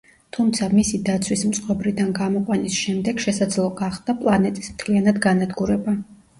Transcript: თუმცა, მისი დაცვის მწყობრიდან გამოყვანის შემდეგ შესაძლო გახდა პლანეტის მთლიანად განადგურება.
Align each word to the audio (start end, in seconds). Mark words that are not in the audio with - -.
თუმცა, 0.35 0.69
მისი 0.77 0.99
დაცვის 1.09 1.43
მწყობრიდან 1.49 2.09
გამოყვანის 2.21 2.79
შემდეგ 2.87 3.23
შესაძლო 3.27 3.69
გახდა 3.85 4.19
პლანეტის 4.25 4.75
მთლიანად 4.75 5.25
განადგურება. 5.31 5.99